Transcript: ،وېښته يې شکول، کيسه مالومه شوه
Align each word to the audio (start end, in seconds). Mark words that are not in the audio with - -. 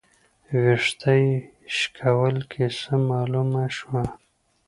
،وېښته 0.61 1.11
يې 1.21 1.31
شکول، 1.77 2.35
کيسه 2.51 2.93
مالومه 3.07 3.65
شوه 3.77 4.03